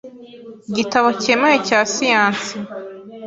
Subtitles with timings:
[0.69, 2.53] “igitabo kemewe cya siyansi,